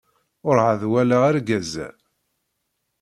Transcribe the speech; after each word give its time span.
Urɛad 0.47 0.81
walaɣ 0.91 1.21
argaz-a. 1.29 1.87